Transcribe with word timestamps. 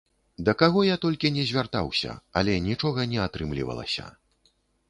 Да 0.45 0.53
каго 0.61 0.79
я 0.87 0.95
толькі 1.03 1.31
не 1.35 1.43
звяртаўся, 1.51 2.17
але 2.43 2.57
нічога 2.69 3.09
не 3.15 3.23
атрымлівалася. 3.27 4.11